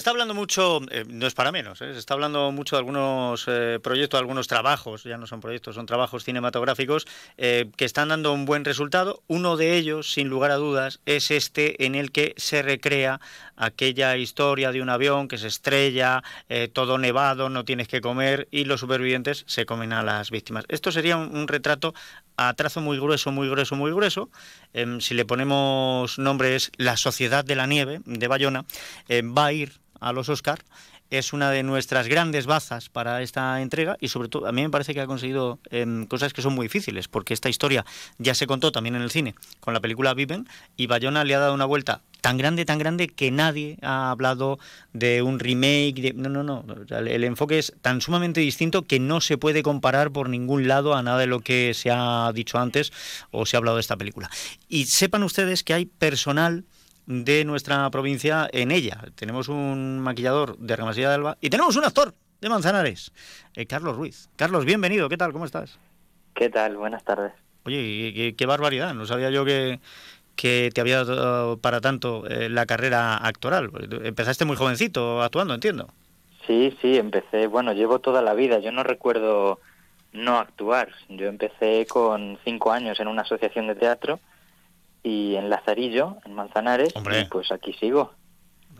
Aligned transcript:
está 0.00 0.12
hablando 0.12 0.32
mucho, 0.32 0.80
eh, 0.90 1.04
no 1.06 1.26
es 1.26 1.34
para 1.34 1.52
menos, 1.52 1.82
¿eh? 1.82 1.92
se 1.92 1.98
está 1.98 2.14
hablando 2.14 2.50
mucho 2.52 2.74
de 2.74 2.78
algunos 2.78 3.44
eh, 3.46 3.78
proyectos, 3.82 4.18
algunos 4.18 4.48
trabajos, 4.48 5.04
ya 5.04 5.18
no 5.18 5.26
son 5.26 5.40
proyectos, 5.40 5.74
son 5.74 5.84
trabajos 5.84 6.24
cinematográficos 6.24 7.06
que 7.36 7.84
están 7.84 8.08
dando 8.08 8.32
un 8.32 8.46
buen 8.46 8.64
resultado. 8.64 9.22
Uno 9.26 9.56
de 9.56 9.76
ellos, 9.76 10.10
sin 10.12 10.28
lugar 10.28 10.52
a 10.52 10.56
dudas, 10.56 11.00
es 11.04 11.30
este 11.30 11.84
en 11.84 11.94
el 11.94 12.12
que 12.12 12.34
se 12.36 12.62
recrea 12.62 13.20
aquella 13.56 14.16
historia 14.16 14.72
de 14.72 14.80
un 14.80 14.88
avión 14.88 15.28
que 15.28 15.38
se 15.38 15.48
estrella, 15.48 16.22
todo 16.72 16.98
nevado, 16.98 17.48
no 17.48 17.64
tienes 17.64 17.88
que 17.88 18.00
comer 18.00 18.48
y 18.50 18.64
los 18.64 18.80
supervivientes 18.80 19.44
se 19.46 19.66
comen 19.66 19.92
a 19.92 20.02
las 20.02 20.30
víctimas. 20.30 20.64
Esto 20.68 20.92
sería 20.92 21.16
un, 21.16 21.48
retrato 21.48 21.94
a 22.36 22.54
trazo 22.54 22.80
muy 22.80 22.98
grueso, 22.98 23.32
muy 23.32 23.48
grueso, 23.48 23.76
muy 23.76 23.92
grueso. 23.92 24.30
Em, 24.72 25.00
si 25.00 25.14
le 25.14 25.24
ponemos 25.24 26.18
nombre 26.18 26.56
es 26.56 26.72
La 26.76 26.96
Sociedad 26.96 27.44
de 27.44 27.56
la 27.56 27.66
Nieve 27.66 28.00
de 28.04 28.28
Bayona, 28.28 28.64
va 29.10 29.46
a 29.46 29.52
ir 29.52 29.80
a 30.00 30.12
los 30.12 30.28
Oscar. 30.28 30.64
Es 31.10 31.32
una 31.32 31.50
de 31.50 31.62
nuestras 31.62 32.06
grandes 32.06 32.46
bazas 32.46 32.88
para 32.88 33.22
esta 33.22 33.60
entrega 33.60 33.96
y 34.00 34.08
sobre 34.08 34.28
todo 34.28 34.46
a 34.46 34.52
mí 34.52 34.62
me 34.62 34.70
parece 34.70 34.94
que 34.94 35.00
ha 35.00 35.06
conseguido 35.06 35.58
em, 35.70 36.06
cosas 36.06 36.32
que 36.32 36.42
son 36.42 36.54
muy 36.54 36.66
difíciles 36.66 37.08
porque 37.08 37.34
esta 37.34 37.48
historia 37.48 37.84
ya 38.18 38.34
se 38.34 38.46
contó 38.46 38.70
también 38.70 38.94
en 38.94 39.02
el 39.02 39.10
cine 39.10 39.34
con 39.58 39.74
la 39.74 39.80
película 39.80 40.14
Viven 40.14 40.48
y 40.76 40.86
Bayona 40.86 41.24
le 41.24 41.34
ha 41.34 41.40
dado 41.40 41.54
una 41.54 41.64
vuelta 41.64 42.02
tan 42.20 42.36
grande, 42.36 42.64
tan 42.64 42.78
grande 42.78 43.08
que 43.08 43.30
nadie 43.30 43.78
ha 43.82 44.10
hablado 44.10 44.58
de 44.92 45.22
un 45.22 45.38
remake. 45.38 46.14
No, 46.14 46.28
no, 46.28 46.42
no. 46.42 46.64
El, 46.90 47.24
enfoque 47.24 47.58
es 47.58 47.72
tan 47.80 48.00
sumamente 48.00 48.40
distinto 48.40 48.86
que 48.86 49.00
no 49.00 49.20
se 49.20 49.38
puede 49.38 49.62
comparar 49.62 50.10
por 50.10 50.28
ningún 50.28 50.68
lado 50.68 50.94
a 50.94 51.02
nada 51.02 51.18
de 51.18 51.26
lo 51.26 51.40
que 51.40 51.72
se 51.74 51.90
ha 51.90 52.30
dicho 52.34 52.58
antes 52.58 52.92
o 53.30 53.46
se 53.46 53.56
ha 53.56 53.58
hablado 53.58 53.76
de 53.76 53.82
esta 53.82 53.96
película. 53.96 54.30
Y 54.68 54.86
sepan 54.86 55.22
ustedes 55.22 55.64
que 55.64 55.74
hay 55.74 55.86
personal 55.86 56.64
de 57.10 57.44
nuestra 57.44 57.90
provincia 57.90 58.48
en 58.52 58.70
ella. 58.70 59.02
Tenemos 59.16 59.48
un 59.48 59.98
maquillador 59.98 60.56
de 60.58 60.76
Remasilla 60.76 61.08
de 61.08 61.14
Alba 61.16 61.38
y 61.40 61.50
tenemos 61.50 61.74
un 61.74 61.84
actor 61.84 62.14
de 62.40 62.48
Manzanares, 62.48 63.12
eh, 63.56 63.66
Carlos 63.66 63.96
Ruiz. 63.96 64.28
Carlos, 64.36 64.64
bienvenido, 64.64 65.08
¿qué 65.08 65.16
tal? 65.16 65.32
¿Cómo 65.32 65.44
estás? 65.44 65.80
¿Qué 66.34 66.48
tal? 66.50 66.76
Buenas 66.76 67.02
tardes. 67.02 67.32
Oye, 67.64 68.34
qué, 68.38 68.46
barbaridad, 68.46 68.94
no 68.94 69.06
sabía 69.06 69.30
yo 69.30 69.44
que, 69.44 69.80
que 70.36 70.70
te 70.72 70.80
había 70.80 71.04
dado 71.04 71.58
para 71.58 71.80
tanto 71.80 72.28
eh, 72.28 72.48
la 72.48 72.64
carrera 72.64 73.16
actoral. 73.16 73.72
Empezaste 74.04 74.44
muy 74.44 74.54
jovencito 74.54 75.20
actuando, 75.20 75.52
entiendo. 75.52 75.88
Sí, 76.46 76.78
sí, 76.80 76.96
empecé, 76.96 77.48
bueno, 77.48 77.72
llevo 77.72 77.98
toda 77.98 78.22
la 78.22 78.34
vida, 78.34 78.60
yo 78.60 78.70
no 78.70 78.84
recuerdo 78.84 79.58
no 80.12 80.38
actuar. 80.38 80.90
Yo 81.08 81.26
empecé 81.26 81.86
con 81.86 82.38
cinco 82.44 82.70
años 82.70 83.00
en 83.00 83.08
una 83.08 83.22
asociación 83.22 83.66
de 83.66 83.74
teatro 83.74 84.20
y 85.02 85.36
en 85.36 85.50
Lazarillo, 85.50 86.16
en 86.24 86.34
Manzanares, 86.34 86.92
y 86.94 87.24
pues 87.26 87.50
aquí 87.52 87.72
sigo. 87.74 88.12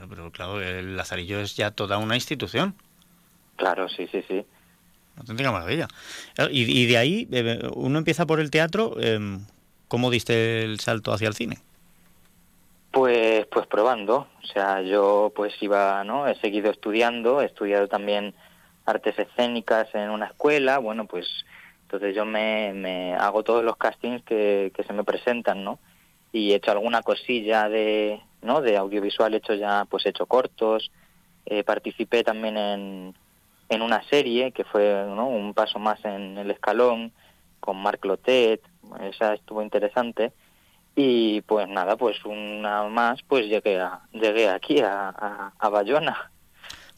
Pero 0.08 0.30
claro, 0.30 0.60
el 0.60 0.96
Lazarillo 0.96 1.40
es 1.40 1.56
ya 1.56 1.70
toda 1.70 1.98
una 1.98 2.14
institución. 2.14 2.74
Claro, 3.56 3.88
sí, 3.88 4.08
sí, 4.10 4.24
sí. 4.26 4.44
Auténtica 5.16 5.52
maravilla. 5.52 5.88
Y, 6.50 6.86
de 6.86 6.96
ahí, 6.96 7.28
eh, 7.30 7.68
uno 7.74 7.98
empieza 7.98 8.26
por 8.26 8.40
el 8.40 8.50
teatro, 8.50 8.94
em, 8.98 9.44
¿cómo 9.88 10.10
diste 10.10 10.62
el 10.64 10.80
salto 10.80 11.12
hacia 11.12 11.28
el 11.28 11.34
cine? 11.34 11.58
Pues, 12.90 13.46
pues 13.46 13.66
probando. 13.66 14.28
O 14.42 14.46
sea, 14.46 14.80
yo 14.82 15.32
pues 15.36 15.52
iba, 15.60 16.02
¿no? 16.04 16.26
He 16.26 16.34
seguido 16.36 16.70
estudiando, 16.70 17.42
he 17.42 17.46
estudiado 17.46 17.86
también 17.86 18.34
artes 18.86 19.18
escénicas 19.18 19.94
en 19.94 20.10
una 20.10 20.26
escuela, 20.26 20.78
bueno, 20.78 21.06
pues 21.06 21.26
entonces 21.82 22.14
yo 22.14 22.24
me, 22.24 22.72
me 22.72 23.14
hago 23.14 23.42
todos 23.42 23.62
los 23.62 23.76
castings 23.76 24.22
que, 24.24 24.72
que 24.74 24.84
se 24.84 24.92
me 24.92 25.04
presentan, 25.04 25.64
¿no? 25.64 25.78
Y 26.32 26.52
he 26.52 26.56
hecho 26.56 26.70
alguna 26.70 27.02
cosilla 27.02 27.68
de, 27.68 28.20
¿no? 28.42 28.60
de 28.60 28.76
audiovisual, 28.76 29.34
he 29.34 29.38
hecho 29.38 29.54
ya, 29.54 29.86
pues 29.88 30.06
he 30.06 30.10
hecho 30.10 30.26
cortos, 30.26 30.90
eh, 31.46 31.64
participé 31.64 32.22
también 32.22 32.56
en, 32.56 33.14
en 33.68 33.82
una 33.82 34.02
serie 34.08 34.52
que 34.52 34.64
fue 34.64 35.04
¿no? 35.06 35.28
un 35.28 35.54
paso 35.54 35.78
más 35.78 36.04
en 36.04 36.38
el 36.38 36.50
escalón 36.50 37.12
con 37.58 37.76
Marc 37.76 38.04
Lotet, 38.04 38.62
esa 39.00 39.34
estuvo 39.34 39.62
interesante 39.62 40.32
y 40.96 41.40
pues 41.42 41.68
nada, 41.68 41.96
pues 41.96 42.24
una 42.24 42.84
más, 42.88 43.20
pues 43.26 43.46
llegué 43.46 43.80
a, 43.80 44.00
llegué 44.12 44.48
aquí 44.48 44.80
a, 44.80 45.52
a, 45.58 45.68
Bayona. 45.68 46.30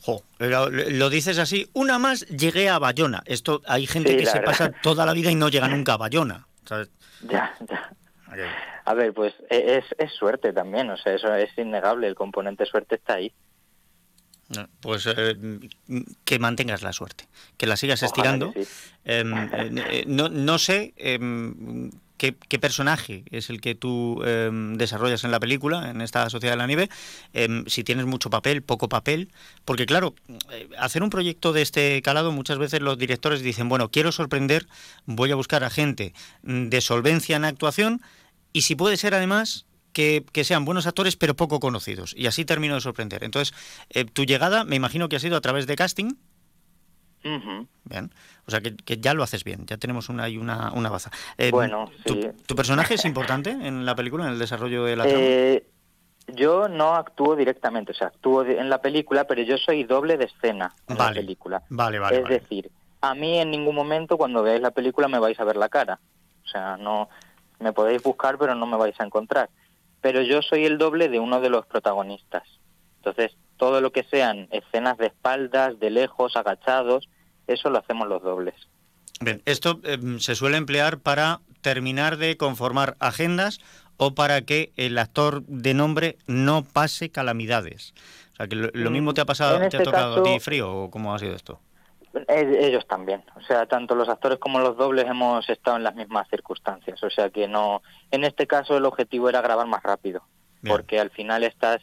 Jo, 0.00 0.22
lo, 0.38 1.10
dices 1.10 1.38
así, 1.38 1.69
una 1.75 1.98
más 1.98 2.26
llegué 2.26 2.69
a 2.69 2.78
Bayona. 2.78 3.22
Esto 3.26 3.60
hay 3.66 3.87
gente 3.87 4.16
que 4.16 4.26
se 4.26 4.41
pasa 4.41 4.72
toda 4.82 5.06
la 5.06 5.12
vida 5.12 5.31
y 5.31 5.34
no 5.34 5.48
llega 5.48 5.69
nunca 5.69 5.94
a 5.94 5.98
Bayona. 5.98 6.47
Ya, 7.31 7.54
ya. 7.71 7.92
A 8.84 8.94
ver, 8.94 9.12
pues 9.12 9.34
e, 9.50 9.78
es, 9.78 9.84
es 9.98 10.12
suerte 10.12 10.53
también, 10.53 10.91
o 10.91 10.97
sea, 10.97 11.15
eso 11.15 11.34
es 11.34 11.50
innegable, 11.56 12.06
el 12.06 12.15
componente 12.15 12.66
suerte 12.66 12.97
está 12.97 13.15
ahí. 13.15 13.32
Pues 14.81 15.06
eh, 15.06 15.37
que 16.25 16.38
mantengas 16.38 16.82
la 16.82 16.92
suerte, 16.92 17.26
que 17.56 17.66
la 17.66 17.76
sigas 17.76 18.03
estirando. 18.03 18.53
Em, 19.04 19.32
eh, 19.54 20.04
no, 20.06 20.28
no, 20.28 20.59
sé 20.59 20.92
em, 20.97 21.91
qué, 22.19 22.34
qué, 22.48 22.59
personaje 22.59 23.25
es 23.31 23.50
el 23.50 23.60
que 23.60 23.75
tú 23.75 24.22
em, 24.25 24.76
desarrollas 24.76 25.25
en 25.25 25.31
la 25.31 25.41
película, 25.41 25.91
en 25.91 26.00
esta 26.00 26.28
Sociedad 26.28 26.54
de 26.54 26.59
la 26.59 26.66
Nieve, 26.66 26.88
si 27.66 27.84
tienes 27.84 28.06
mucho 28.06 28.31
papel, 28.31 28.62
poco 28.62 28.88
papel, 28.88 29.31
porque 29.65 29.87
claro, 29.87 30.15
eh, 30.50 30.69
hacer 30.78 31.03
un 31.03 31.10
proyecto 31.10 31.53
de 31.53 31.62
este 31.62 32.03
calado 32.03 32.32
muchas 32.32 32.59
veces 32.59 32.82
los 32.82 32.98
directores 32.98 33.42
dicen, 33.42 33.69
bueno, 33.69 33.91
quiero 33.91 34.12
sorprender, 34.12 34.66
voy 35.06 35.31
a 35.31 35.37
buscar 35.37 35.65
a 35.65 35.71
gente 35.71 36.12
de 36.42 36.81
solvencia 36.81 37.37
en 37.37 37.44
actuación 37.44 38.03
y 38.53 38.63
si 38.63 38.75
puede 38.75 38.97
ser 38.97 39.15
además 39.15 39.67
que, 39.93 40.25
sean 40.45 40.65
buenos 40.65 40.87
actores 40.87 41.17
pero 41.17 41.35
poco 41.35 41.61
conocidos. 41.61 42.15
Y 42.17 42.27
así 42.27 42.45
termino 42.45 42.75
de 42.75 42.81
sorprender. 42.81 43.25
Entonces, 43.25 43.55
eh, 43.91 44.05
tu 44.05 44.25
llegada 44.25 44.65
me 44.65 44.77
imagino 44.77 45.09
que 45.09 45.17
ha 45.17 45.21
sido 45.21 45.37
a 45.37 45.41
través 45.41 45.67
de 45.67 45.77
casting. 45.77 46.15
Bien. 47.85 48.11
O 48.47 48.51
sea 48.51 48.61
que, 48.61 48.99
ya 48.99 49.15
lo 49.15 49.23
haces 49.23 49.45
bien, 49.45 49.65
ya 49.67 49.77
tenemos 49.77 50.09
una 50.09 50.29
y 50.29 50.39
una, 50.39 50.73
una 50.73 50.91
baza. 50.91 51.11
Eh, 51.39 51.51
bueno, 51.53 51.91
¿tu, 52.05 52.57
personaje 52.57 52.95
es 52.95 53.05
importante 53.05 53.51
en 53.51 53.87
la 53.87 53.95
película, 53.95 54.27
en 54.27 54.33
el 54.33 54.39
desarrollo 54.41 54.84
de 54.84 54.97
la 54.97 55.05
eh, 55.07 55.65
Yo 56.27 56.69
no 56.69 56.97
actúo 56.97 57.37
directamente, 57.37 57.93
o 57.93 57.95
sea, 57.95 58.09
actúo 58.09 58.45
en 58.45 58.69
la 58.69 58.83
película, 58.83 59.25
pero 59.25 59.43
yo 59.43 59.57
soy 59.57 59.84
doble 59.84 60.17
de 60.17 60.25
escena 60.25 60.75
en 60.89 60.99
la 60.99 61.13
película. 61.13 61.63
Vale, 61.69 62.01
vale. 62.01 62.23
Es 62.23 62.29
decir, 62.29 62.73
a 63.01 63.15
mí 63.15 63.39
en 63.39 63.53
ningún 63.53 63.77
momento 63.77 64.19
cuando 64.19 64.43
veáis 64.43 64.61
la 64.61 64.73
película 64.73 65.07
me 65.07 65.21
vais 65.21 65.39
a 65.39 65.45
ver 65.45 65.57
la 65.57 65.69
cara. 65.69 66.01
O 66.45 66.49
sea, 66.49 66.77
no, 66.77 67.09
me 67.62 67.73
podéis 67.73 68.03
buscar 68.03 68.39
pero 68.39 68.55
no 68.55 68.67
me 68.67 68.77
vais 68.77 68.99
a 69.00 69.05
encontrar. 69.05 69.50
Pero 70.00 70.23
yo 70.23 70.43
soy 70.43 70.65
el 70.65 70.78
doble 70.78 71.09
de 71.09 71.21
uno 71.21 71.41
de 71.41 71.49
los 71.49 71.65
protagonistas. 71.67 72.43
Entonces, 72.97 73.37
todo 73.56 73.81
lo 73.81 73.93
que 73.93 74.05
sean 74.05 74.49
escenas 74.50 74.99
de 74.99 75.06
espaldas, 75.06 75.78
de 75.78 75.91
lejos, 75.91 76.37
agachados, 76.37 77.09
eso 77.47 77.71
lo 77.71 77.78
hacemos 77.78 78.09
los 78.09 78.22
dobles. 78.22 78.55
Bien, 79.21 79.43
esto 79.45 79.81
em, 79.84 80.19
se 80.19 80.34
suele 80.34 80.56
emplear 80.56 80.99
para 80.99 81.41
terminar 81.61 82.17
de 82.17 82.37
conformar 82.37 82.97
agendas 82.99 83.61
o 83.97 84.15
para 84.15 84.43
que 84.43 84.72
el 84.77 84.99
actor 84.99 85.45
de 85.47 85.75
nombre 85.75 86.17
no 86.27 86.65
pase 86.65 87.11
calamidades. 87.11 87.95
O 88.33 88.37
sea, 88.37 88.49
que 88.49 88.56
lo, 88.56 88.91
mismo 88.91 89.15
te 89.15 89.21
ha 89.21 89.27
pasado, 89.27 89.59
te 89.59 89.65
ha 89.65 89.67
este 89.67 89.84
tocado 89.84 90.21
a 90.21 90.22
ti 90.25 90.41
frío 90.41 90.72
o 90.72 90.91
cómo 90.91 91.15
ha 91.15 91.19
sido 91.19 91.34
esto. 91.34 91.61
Ellos 92.28 92.87
también, 92.87 93.25
o 93.37 93.41
sea, 93.41 93.65
tanto 93.67 93.95
los 93.95 94.09
actores 94.09 94.39
como 94.39 94.59
los 94.59 94.77
dobles 94.77 95.06
hemos 95.06 95.49
estado 95.49 95.78
en 95.78 95.83
las 95.83 95.95
mismas 95.95 96.28
circunstancias, 96.28 97.03
o 97.03 97.09
sea 97.09 97.31
que 97.31 97.49
no, 97.49 97.83
en 98.11 98.25
este 98.25 98.47
caso 98.47 98.77
el 98.77 98.84
objetivo 98.84 99.31
era 99.31 99.41
grabar 99.41 99.67
más 99.67 99.83
rápido, 99.83 100.22
porque 100.67 101.01
al 101.01 101.11
final 101.11 101.43
estás, 101.43 101.81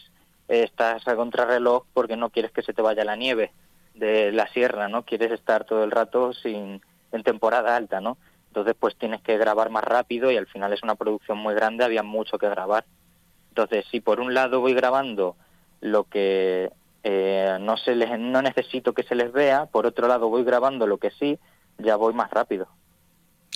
estás 0.47 1.07
a 1.07 1.15
contrarreloj 1.15 1.85
porque 1.93 2.15
no 2.15 2.29
quieres 2.29 2.51
que 2.51 2.61
se 2.61 2.73
te 2.73 2.81
vaya 2.83 3.03
la 3.03 3.15
nieve 3.15 3.51
de 3.95 4.31
la 4.31 4.47
sierra, 4.49 4.87
¿no? 4.87 5.03
Quieres 5.03 5.31
estar 5.31 5.65
todo 5.65 5.83
el 5.83 5.91
rato 5.91 6.31
sin, 6.33 6.81
en 7.11 7.23
temporada 7.23 7.75
alta, 7.75 7.99
¿no? 7.99 8.17
Entonces 8.49 8.75
pues 8.79 8.95
tienes 8.97 9.21
que 9.21 9.37
grabar 9.37 9.69
más 9.69 9.83
rápido 9.83 10.31
y 10.31 10.37
al 10.37 10.47
final 10.47 10.73
es 10.73 10.83
una 10.83 10.95
producción 10.95 11.39
muy 11.39 11.55
grande, 11.55 11.85
había 11.85 12.03
mucho 12.03 12.37
que 12.37 12.49
grabar. 12.49 12.85
Entonces 13.49 13.85
si 13.89 13.99
por 13.99 14.19
un 14.19 14.33
lado 14.33 14.61
voy 14.61 14.73
grabando 14.73 15.35
lo 15.81 16.03
que 16.03 16.71
eh, 17.03 17.57
no, 17.59 17.77
se 17.77 17.95
les, 17.95 18.19
no 18.19 18.41
necesito 18.41 18.93
que 18.93 19.03
se 19.03 19.15
les 19.15 19.31
vea, 19.31 19.65
por 19.67 19.85
otro 19.85 20.07
lado 20.07 20.29
voy 20.29 20.43
grabando 20.43 20.87
lo 20.87 20.97
que 20.97 21.11
sí, 21.11 21.39
ya 21.77 21.95
voy 21.95 22.13
más 22.13 22.29
rápido. 22.31 22.67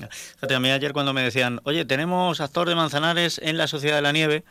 Fíjate, 0.09 0.56
a 0.56 0.59
mí 0.59 0.71
ayer 0.71 0.94
cuando 0.94 1.13
me 1.13 1.21
decían, 1.21 1.59
oye, 1.65 1.85
tenemos 1.85 2.41
actor 2.41 2.68
de 2.68 2.75
Manzanares 2.75 3.39
en 3.44 3.57
la 3.57 3.68
Sociedad 3.68 3.97
de 3.97 4.01
la 4.01 4.12
Nieve, 4.12 4.44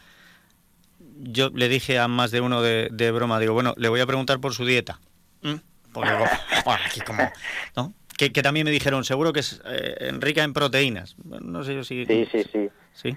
yo 1.18 1.50
le 1.50 1.68
dije 1.68 1.98
a 1.98 2.08
más 2.08 2.30
de 2.30 2.40
uno 2.40 2.62
de, 2.62 3.10
broma, 3.12 3.38
digo, 3.38 3.54
bueno, 3.54 3.74
le 3.76 3.88
voy 3.88 4.00
a 4.00 4.06
preguntar 4.06 4.40
por 4.40 4.54
su 4.54 4.64
dieta. 4.64 5.00
¿Mm? 5.42 5.54
Porque, 5.92 6.10
como, 7.06 7.30
¿no? 7.76 7.92
que, 8.16 8.30
también 8.42 8.64
me 8.64 8.70
dijeron, 8.70 9.04
seguro 9.04 9.32
que 9.32 9.40
es 9.40 9.60
eh, 9.64 10.12
rica 10.18 10.42
en 10.42 10.52
proteínas. 10.52 11.16
No 11.24 11.64
sé 11.64 11.74
yo 11.74 11.84
si... 11.84 12.06
Sí, 12.06 12.28
sí, 12.30 12.44
sí. 12.52 12.70
¿Sí? 12.92 13.16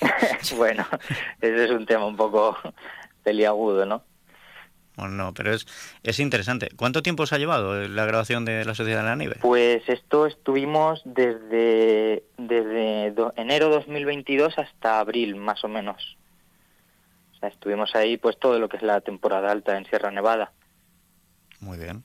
bueno, 0.56 0.86
ese 1.40 1.64
es 1.64 1.70
un 1.70 1.86
tema 1.86 2.06
un 2.06 2.16
poco 2.16 2.56
peliagudo, 3.22 3.86
¿no? 3.86 4.04
No, 4.96 5.34
pero 5.34 5.52
es, 5.52 5.66
es 6.02 6.20
interesante. 6.20 6.68
¿Cuánto 6.76 7.02
tiempo 7.02 7.26
se 7.26 7.34
ha 7.34 7.38
llevado 7.38 7.88
la 7.88 8.04
grabación 8.06 8.44
de 8.44 8.64
La 8.64 8.74
Sociedad 8.74 9.00
de 9.00 9.08
la 9.08 9.16
Nieve? 9.16 9.36
Pues 9.40 9.82
esto 9.88 10.26
estuvimos 10.26 11.02
desde, 11.04 12.22
desde 12.38 13.12
enero 13.36 13.70
2022 13.70 14.58
hasta 14.58 15.00
abril, 15.00 15.36
más 15.36 15.64
o 15.64 15.68
menos. 15.68 16.16
Estuvimos 17.42 17.94
ahí 17.94 18.16
pues 18.16 18.38
todo 18.38 18.58
lo 18.58 18.68
que 18.68 18.76
es 18.76 18.82
la 18.82 19.00
temporada 19.00 19.50
alta 19.50 19.76
en 19.76 19.84
Sierra 19.86 20.10
Nevada. 20.10 20.52
Muy 21.60 21.78
bien. 21.78 22.04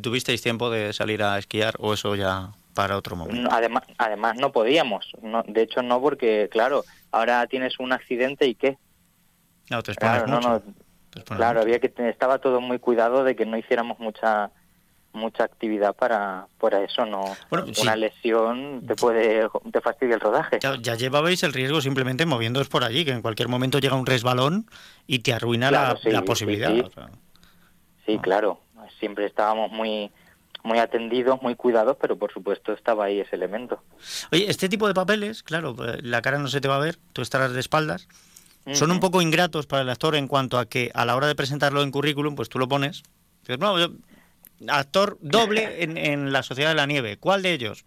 ¿Tuvisteis 0.00 0.42
tiempo 0.42 0.70
de 0.70 0.92
salir 0.92 1.22
a 1.22 1.38
esquiar 1.38 1.74
o 1.78 1.94
eso 1.94 2.14
ya 2.16 2.52
para 2.74 2.96
otro 2.96 3.16
momento? 3.16 3.48
Además, 3.52 3.84
además 3.98 4.36
no 4.38 4.50
podíamos. 4.50 5.12
No, 5.22 5.42
de 5.46 5.62
hecho 5.62 5.82
no 5.82 6.00
porque, 6.00 6.48
claro, 6.50 6.84
ahora 7.10 7.46
tienes 7.46 7.78
un 7.78 7.92
accidente 7.92 8.46
y 8.46 8.54
¿qué? 8.54 8.78
No, 9.70 9.82
te 9.82 9.94
claro, 9.94 10.26
no, 10.26 10.40
no, 10.40 10.62
claro, 11.24 11.60
había 11.60 11.78
que 11.78 11.92
estaba 12.08 12.38
todo 12.38 12.60
muy 12.60 12.78
cuidado 12.78 13.24
de 13.24 13.36
que 13.36 13.46
no 13.46 13.56
hiciéramos 13.56 13.98
mucha 13.98 14.50
mucha 15.12 15.44
actividad 15.44 15.94
para, 15.94 16.46
para 16.58 16.82
eso, 16.82 17.04
no 17.04 17.36
una 17.82 17.96
lesión 17.96 18.82
te 18.86 18.94
puede 18.94 19.46
te 19.70 19.80
fastidia 19.80 20.14
el 20.14 20.20
rodaje. 20.20 20.58
Ya, 20.60 20.94
llevabais 20.94 21.42
el 21.42 21.52
riesgo 21.52 21.80
simplemente 21.80 22.24
moviéndoos 22.26 22.68
por 22.68 22.84
allí, 22.84 23.04
que 23.04 23.12
en 23.12 23.22
cualquier 23.22 23.48
momento 23.48 23.78
llega 23.78 23.94
un 23.94 24.06
resbalón 24.06 24.66
y 25.06 25.20
te 25.20 25.34
arruina 25.34 25.70
la, 25.70 25.96
posibilidad. 26.24 26.72
Sí, 28.06 28.18
claro, 28.18 28.60
siempre 28.98 29.26
estábamos 29.26 29.70
muy 29.70 30.10
muy 30.64 30.78
atendidos, 30.78 31.42
muy 31.42 31.56
cuidados, 31.56 31.96
pero 32.00 32.16
por 32.16 32.32
supuesto 32.32 32.72
estaba 32.72 33.06
ahí 33.06 33.18
ese 33.18 33.34
elemento. 33.34 33.82
Oye, 34.30 34.48
este 34.48 34.68
tipo 34.68 34.86
de 34.86 34.94
papeles, 34.94 35.42
claro, 35.42 35.74
la 36.02 36.22
cara 36.22 36.38
no 36.38 36.46
se 36.46 36.60
te 36.60 36.68
va 36.68 36.76
a 36.76 36.80
ver, 36.80 36.98
tú 37.12 37.20
estarás 37.20 37.52
de 37.52 37.58
espaldas, 37.58 38.06
son 38.72 38.90
un 38.90 39.00
poco 39.00 39.20
ingratos 39.20 39.66
para 39.66 39.82
el 39.82 39.90
actor 39.90 40.14
en 40.14 40.28
cuanto 40.28 40.58
a 40.58 40.66
que 40.66 40.90
a 40.94 41.04
la 41.04 41.16
hora 41.16 41.26
de 41.26 41.34
presentarlo 41.34 41.82
en 41.82 41.90
currículum, 41.90 42.34
pues 42.34 42.48
tú 42.48 42.58
lo 42.58 42.68
pones, 42.68 43.02
dices, 43.40 43.58
no, 43.58 43.74
actor 44.68 45.18
doble 45.20 45.82
en, 45.82 46.32
La 46.32 46.42
Sociedad 46.42 46.70
de 46.70 46.76
la 46.76 46.86
Nieve. 46.86 47.16
¿Cuál 47.16 47.42
de 47.42 47.52
ellos? 47.52 47.84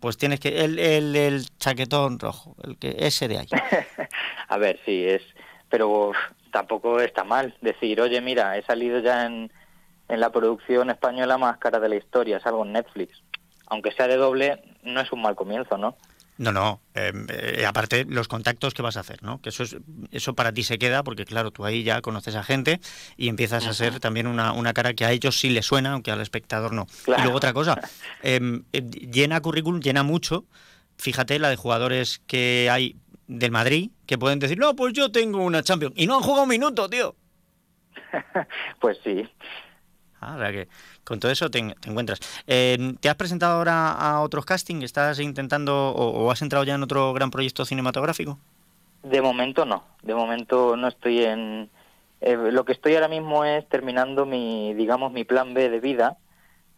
Pues 0.00 0.16
tienes 0.16 0.40
que... 0.40 0.64
El, 0.64 0.78
el, 0.78 1.46
chaquetón 1.58 2.18
rojo, 2.18 2.56
el 2.64 2.76
que 2.76 2.96
ese 2.98 3.28
de 3.28 3.38
ahí. 3.38 3.48
A 4.48 4.58
ver, 4.58 4.80
sí, 4.84 5.04
es... 5.04 5.22
Pero 5.68 6.12
tampoco 6.50 7.00
está 7.00 7.24
mal 7.24 7.56
decir, 7.62 8.00
oye, 8.00 8.20
mira, 8.20 8.58
he 8.58 8.62
salido 8.62 8.98
ya 8.98 9.24
en, 9.24 9.50
en 10.08 10.20
la 10.20 10.30
producción 10.30 10.90
española 10.90 11.38
más 11.38 11.56
cara 11.56 11.80
de 11.80 11.88
la 11.88 11.96
historia, 11.96 12.36
es 12.36 12.46
algo 12.46 12.64
en 12.64 12.72
Netflix. 12.72 13.22
Aunque 13.68 13.92
sea 13.92 14.06
de 14.06 14.16
doble, 14.16 14.62
no 14.82 15.00
es 15.00 15.10
un 15.12 15.22
mal 15.22 15.34
comienzo, 15.34 15.78
¿no? 15.78 15.96
No, 16.38 16.50
no. 16.50 16.80
Em, 16.94 17.26
eh, 17.28 17.66
aparte, 17.66 18.04
los 18.08 18.26
contactos 18.26 18.74
que 18.74 18.82
vas 18.82 18.96
a 18.96 19.00
hacer, 19.00 19.22
¿no? 19.22 19.40
Que 19.40 19.50
eso, 19.50 19.62
es, 19.62 19.76
eso 20.10 20.34
para 20.34 20.52
ti 20.52 20.62
se 20.62 20.78
queda, 20.78 21.02
porque 21.02 21.24
claro, 21.24 21.50
tú 21.50 21.64
ahí 21.64 21.82
ya 21.82 22.00
conoces 22.00 22.34
a 22.34 22.42
gente 22.42 22.80
y 23.16 23.28
empiezas 23.28 23.66
a 23.66 23.74
ser 23.74 24.00
también 24.00 24.26
una, 24.26 24.52
una, 24.52 24.72
cara 24.72 24.94
que 24.94 25.04
a 25.04 25.12
ellos 25.12 25.38
sí 25.38 25.50
les 25.50 25.66
suena, 25.66 25.92
aunque 25.92 26.10
al 26.10 26.20
espectador 26.20 26.72
no. 26.72 26.86
Y 27.06 27.20
luego 27.20 27.36
otra 27.36 27.52
cosa, 27.52 27.80
em, 28.22 28.64
eh, 28.72 28.82
llena 28.82 29.40
currículum, 29.40 29.80
llena 29.80 30.02
mucho. 30.02 30.46
Fíjate 30.96 31.38
la 31.38 31.50
de 31.50 31.56
jugadores 31.56 32.22
que 32.26 32.68
hay 32.70 32.96
del 33.26 33.50
Madrid 33.50 33.90
que 34.06 34.18
pueden 34.18 34.38
decir, 34.38 34.58
no, 34.58 34.74
pues 34.74 34.94
yo 34.94 35.12
tengo 35.12 35.38
una 35.38 35.62
Champions. 35.62 35.94
Y 35.96 36.06
no 36.06 36.16
han 36.16 36.22
jugado 36.22 36.44
un 36.44 36.48
minuto, 36.48 36.88
tío. 36.88 37.14
pues 38.80 38.98
sí. 39.04 39.28
Ah, 40.22 40.36
o 40.36 40.52
que 40.52 40.68
con 41.04 41.18
todo 41.18 41.32
eso 41.32 41.50
te, 41.50 41.58
encuentras. 41.58 42.20
Eh, 42.46 42.94
¿Te 43.00 43.08
has 43.08 43.16
presentado 43.16 43.58
ahora 43.58 43.90
a 43.90 44.20
otros 44.20 44.44
castings? 44.44 44.84
¿Estás 44.84 45.18
intentando 45.18 45.90
o, 45.90 46.30
has 46.30 46.42
entrado 46.42 46.64
ya 46.64 46.76
en 46.76 46.82
otro 46.82 47.12
gran 47.12 47.30
proyecto 47.30 47.64
cinematográfico? 47.64 48.38
De 49.02 49.20
momento 49.20 49.66
no. 49.66 49.84
De 50.02 50.14
momento 50.14 50.76
no 50.76 50.88
estoy 50.88 51.24
en... 51.24 51.70
Eh, 52.20 52.36
lo 52.36 52.64
que 52.64 52.72
estoy 52.72 52.94
ahora 52.94 53.08
mismo 53.08 53.44
es 53.44 53.68
terminando 53.68 54.24
mi, 54.26 54.74
digamos, 54.74 55.12
mi 55.12 55.24
plan 55.24 55.54
B 55.54 55.68
de 55.68 55.80
vida 55.80 56.18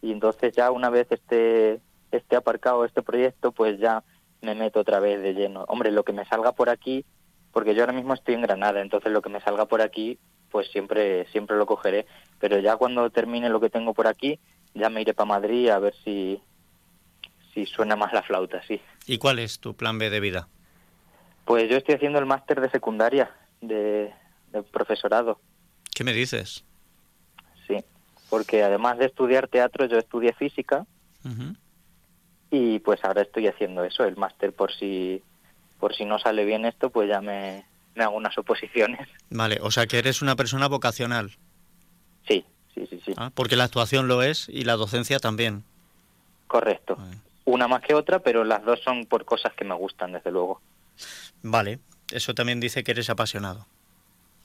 y 0.01 0.11
entonces 0.11 0.53
ya 0.55 0.71
una 0.71 0.89
vez 0.89 1.07
esté, 1.11 1.79
esté 2.11 2.35
aparcado 2.35 2.83
este 2.83 3.03
proyecto, 3.03 3.51
pues 3.51 3.79
ya 3.79 4.03
me 4.41 4.55
meto 4.55 4.79
otra 4.79 4.99
vez 4.99 5.21
de 5.21 5.33
lleno. 5.35 5.65
Hombre, 5.67 5.91
lo 5.91 6.03
que 6.03 6.13
me 6.13 6.25
salga 6.25 6.53
por 6.53 6.69
aquí, 6.69 7.05
porque 7.51 7.75
yo 7.75 7.83
ahora 7.83 7.93
mismo 7.93 8.15
estoy 8.15 8.33
en 8.33 8.41
Granada, 8.41 8.81
entonces 8.81 9.11
lo 9.11 9.21
que 9.21 9.29
me 9.29 9.41
salga 9.41 9.65
por 9.65 9.81
aquí, 9.81 10.17
pues 10.49 10.67
siempre 10.71 11.25
siempre 11.27 11.57
lo 11.57 11.65
cogeré 11.65 12.05
pero 12.39 12.59
ya 12.59 12.77
cuando 12.77 13.09
termine 13.09 13.49
lo 13.49 13.59
que 13.59 13.69
tengo 13.69 13.93
por 13.93 14.07
aquí 14.07 14.39
ya 14.73 14.89
me 14.89 15.01
iré 15.01 15.13
para 15.13 15.27
Madrid 15.27 15.69
a 15.69 15.79
ver 15.79 15.93
si 16.03 16.41
si 17.53 17.65
suena 17.65 17.95
más 17.95 18.11
la 18.11 18.21
flauta 18.21 18.61
sí. 18.67 18.81
Y 19.07 19.17
cuál 19.17 19.39
es 19.39 19.59
tu 19.59 19.75
plan 19.75 19.97
B 19.97 20.09
de 20.09 20.19
vida 20.19 20.47
pues 21.45 21.69
yo 21.69 21.77
estoy 21.77 21.95
haciendo 21.95 22.19
el 22.19 22.25
máster 22.25 22.59
de 22.59 22.69
secundaria 22.71 23.31
de, 23.61 24.11
profesorado. 24.71 25.39
Qué 25.93 26.03
me 26.03 26.13
dices 26.13 26.63
sí 27.67 27.83
porque 28.29 28.63
además 28.63 28.97
de 28.97 29.05
estudiar 29.05 29.47
teatro 29.47 29.85
yo 29.85 29.97
estudié 29.97 30.33
física. 30.33 30.85
Y 32.51 32.79
pues 32.79 33.03
ahora 33.03 33.23
estoy 33.23 33.47
haciendo 33.47 33.83
eso 33.83 34.03
el 34.03 34.15
máster 34.15 34.53
por 34.53 34.71
si 34.71 35.23
por 35.79 35.95
si 35.95 36.05
no 36.05 36.19
sale 36.19 36.45
bien 36.45 36.65
esto 36.65 36.89
pues 36.89 37.09
ya 37.09 37.19
me 37.19 37.65
me 37.95 38.03
hago 38.03 38.15
unas 38.15 38.37
oposiciones. 38.37 39.07
Vale, 39.29 39.57
o 39.61 39.71
sea 39.71 39.87
que 39.87 39.97
eres 39.97 40.21
una 40.21 40.35
persona 40.35 40.67
vocacional. 40.67 41.31
Sí, 42.27 42.45
sí, 42.73 42.87
sí, 42.89 43.01
sí. 43.05 43.13
Ah, 43.17 43.31
porque 43.33 43.55
la 43.55 43.65
actuación 43.65 44.07
lo 44.07 44.21
es 44.21 44.49
y 44.49 44.63
la 44.63 44.75
docencia 44.75 45.19
también. 45.19 45.63
Correcto. 46.47 46.97
Una 47.45 47.67
más 47.67 47.81
que 47.81 47.93
otra, 47.93 48.19
pero 48.19 48.43
las 48.43 48.63
dos 48.63 48.81
son 48.81 49.05
por 49.05 49.25
cosas 49.25 49.53
que 49.53 49.65
me 49.65 49.75
gustan, 49.75 50.13
desde 50.13 50.31
luego. 50.31 50.61
Vale, 51.43 51.79
eso 52.11 52.33
también 52.33 52.59
dice 52.59 52.83
que 52.83 52.91
eres 52.91 53.09
apasionado. 53.09 53.67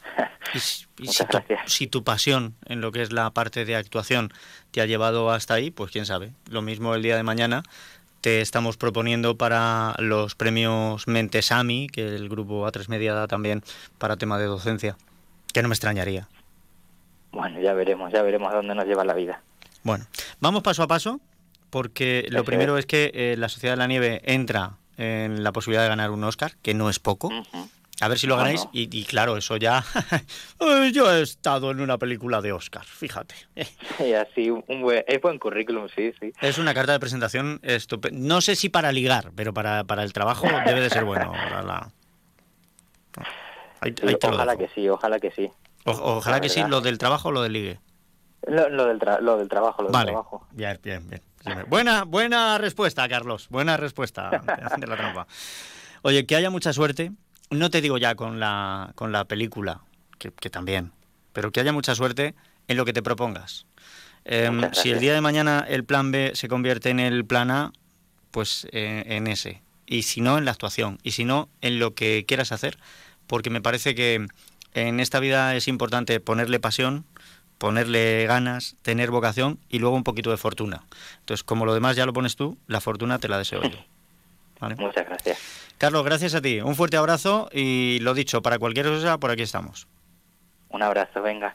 y, 0.55 0.59
si, 0.59 1.25
tu, 1.25 1.39
si, 1.67 1.87
tu, 1.87 2.05
pasión 2.05 2.55
en 2.67 2.81
lo 2.81 2.91
que 2.91 3.03
es 3.03 3.13
la 3.13 3.31
parte 3.31 3.65
de 3.65 3.77
actuación 3.77 4.33
te 4.71 4.81
ha 4.81 4.87
llevado 4.87 5.31
hasta 5.31 5.55
ahí, 5.55 5.71
pues 5.71 5.91
quién 5.91 6.07
sabe. 6.07 6.33
Lo 6.51 6.63
mismo 6.63 6.95
el 6.95 7.03
día 7.03 7.17
de 7.17 7.23
mañana 7.23 7.63
te 8.21 8.41
estamos 8.41 8.77
proponiendo 8.77 9.37
para 9.37 9.95
los 9.99 10.35
premios 10.35 11.07
Mentesami, 11.07 11.87
que 11.89 12.07
el 12.07 12.29
grupo 12.29 12.67
A3 12.67 12.89
Media 12.89 13.15
da 13.15 13.27
también 13.27 13.63
para 13.99 14.17
tema 14.17 14.39
de 14.39 14.45
docencia, 14.45 14.97
que 15.53 15.63
no 15.63 15.69
me 15.69 15.75
extrañaría. 15.75 16.29
Bueno, 17.33 17.61
ya 17.61 17.73
veremos, 17.75 18.13
ya 18.13 18.23
veremos 18.23 18.53
a 18.53 18.57
dónde 18.57 18.75
nos 18.75 18.87
lleva 18.87 19.05
la 19.05 19.15
vida. 19.15 19.43
Bueno, 19.83 20.07
vamos 20.41 20.63
paso 20.63 20.83
a 20.83 20.89
paso, 20.89 21.21
porque 21.71 22.27
lo 22.31 22.45
primero 22.45 22.77
es 22.77 22.87
que 22.87 23.11
eh, 23.15 23.37
la 23.39 23.49
Sociedad 23.49 23.75
de 23.75 23.79
la 23.79 23.87
Nieve 23.87 24.21
entra 24.25 24.77
en 24.97 25.43
la 25.43 25.53
posibilidad 25.53 25.83
de 25.83 25.89
ganar 25.89 26.11
un 26.11 26.23
Oscar, 26.25 26.57
que 26.63 26.75
no 26.75 26.91
es 26.91 26.99
poco. 26.99 27.31
A 28.01 28.09
ver 28.09 28.19
si 28.19 28.27
lo 28.27 28.37
ganáis. 28.37 28.67
Y, 28.73 29.05
claro, 29.05 29.37
eso 29.37 29.57
ya. 29.57 29.85
Yo 30.93 31.13
he 31.13 31.23
estado 31.23 31.71
en 31.71 31.81
una 31.81 31.99
película 31.99 32.41
de 32.41 32.53
Oscar, 32.53 32.85
fíjate. 32.85 33.35
Y 34.01 34.15
así, 34.15 34.51
un 34.51 34.81
buen, 34.81 35.05
es 35.07 35.21
buen 35.21 35.39
currículum, 35.39 35.89
sí, 35.95 36.13
sí. 36.19 36.33
Es 36.41 36.59
una 36.59 36.73
carta 36.73 36.93
de 36.93 37.01
presentación 37.01 37.61
estupenda. 37.63 38.19
No 38.19 38.41
sé 38.41 38.57
si 38.57 38.71
para 38.71 38.91
ligar, 38.93 39.33
pero 39.35 39.53
para, 39.53 39.85
para 39.85 40.03
el 40.03 40.13
trabajo 40.15 40.49
debe 40.65 40.81
de 40.81 40.91
ser 40.91 41.05
bueno. 41.05 41.31
ojalá 41.31 41.93
que 44.57 44.69
sí, 44.75 44.89
ojalá 44.89 45.19
que 45.21 45.31
sí. 45.31 45.51
Ojalá 45.85 46.41
que 46.41 46.49
sí, 46.49 46.63
lo 46.69 46.81
del 46.81 46.99
trabajo 46.99 47.29
o 47.29 47.33
lo 47.33 47.43
del 47.43 47.53
ligue. 47.53 47.81
Lo, 48.47 48.63
del, 48.65 48.99
lo 49.21 49.37
del 49.37 49.49
trabajo, 49.49 49.83
lo 49.83 49.91
del 49.91 50.05
trabajo. 50.07 50.47
Bien, 50.53 50.79
bien, 50.83 51.09
bien. 51.09 51.23
Buena, 51.69 52.05
buena 52.05 52.59
respuesta, 52.59 53.09
Carlos. 53.09 53.49
Buena 53.49 53.77
respuesta 53.77 54.31
de 54.79 54.87
la 54.87 54.97
trampa. 54.97 55.27
Oye, 56.03 56.27
que 56.27 56.37
haya 56.37 56.51
mucha 56.51 56.73
suerte 56.73 57.13
no 57.51 57.71
te 57.71 57.81
digo 57.81 57.99
ya 57.99 58.15
con 58.15 58.41
la, 58.41 58.93
con 58.95 59.13
la 59.13 59.25
película, 59.25 59.81
que, 60.19 60.31
también, 60.51 60.93
pero 61.33 61.51
que 61.51 61.61
haya 61.61 61.73
mucha 61.73 61.95
suerte 61.95 62.35
en 62.69 62.77
lo 62.77 62.85
que 62.85 62.93
te 62.93 63.03
propongas. 63.03 63.67
Em, 64.25 64.73
si 64.73 64.91
el 64.91 65.01
día 65.01 65.15
de 65.15 65.21
mañana 65.21 65.65
el 65.69 65.85
plan 65.85 66.13
B 66.13 66.33
se 66.35 66.49
convierte 66.49 66.91
en 66.91 67.01
el 67.01 67.25
plan 67.25 67.51
A, 67.51 67.73
pues 68.31 68.69
eh, 68.73 69.05
en 69.07 69.27
ese. 69.27 69.63
Y 69.87 70.03
si 70.03 70.21
no, 70.21 70.39
en 70.39 70.45
la 70.45 70.53
actuación. 70.53 70.99
Y 71.03 71.13
si 71.13 71.25
no, 71.25 71.49
en 71.63 71.81
lo 71.81 71.95
que 71.95 72.25
quieras 72.27 72.53
hacer. 72.53 72.79
Porque 73.27 73.51
me 73.51 73.61
parece 73.61 73.95
que 73.95 74.27
en 74.75 75.01
esta 75.01 75.21
vida 75.21 75.55
es 75.55 75.69
importante 75.69 76.21
ponerle 76.21 76.61
pasión, 76.61 77.05
ponerle 77.59 78.27
ganas, 78.27 78.77
tener 78.83 79.11
vocación 79.11 79.59
y 79.69 79.79
luego 79.79 79.97
un 79.97 80.05
poquito 80.05 80.31
de 80.31 80.37
fortuna. 80.37 80.85
Entonces, 81.21 81.45
como 81.45 81.67
lo 81.67 81.75
demás 81.75 81.97
ya 81.97 82.07
lo 82.07 82.13
pones 82.13 82.37
tú, 82.37 82.57
la 82.67 82.81
fortuna 82.81 83.19
te 83.19 83.29
la 83.29 83.39
deseo 83.39 83.63
yo. 83.63 83.79
Muchas 84.77 85.07
gracias. 85.07 85.39
Carlos, 85.79 86.05
gracias 86.05 86.35
a 86.35 86.43
ti. 86.43 86.61
Un 86.61 86.77
fuerte 86.77 86.97
abrazo 86.97 87.49
y 87.53 87.99
lo 88.01 88.13
dicho, 88.15 88.43
para 88.43 88.59
cualquier 88.59 88.87
cosa, 88.87 89.19
por 89.19 89.31
aquí 89.31 89.43
estamos. 89.43 89.89
Un 90.69 90.83
abrazo, 90.83 91.23
venga. 91.23 91.55